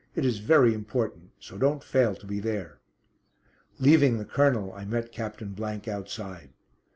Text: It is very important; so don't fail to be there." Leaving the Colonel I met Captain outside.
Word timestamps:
It 0.15 0.25
is 0.25 0.39
very 0.39 0.73
important; 0.73 1.29
so 1.39 1.59
don't 1.59 1.83
fail 1.83 2.15
to 2.15 2.25
be 2.25 2.39
there." 2.39 2.79
Leaving 3.79 4.17
the 4.17 4.25
Colonel 4.25 4.73
I 4.73 4.83
met 4.83 5.11
Captain 5.11 5.55
outside. 5.87 6.49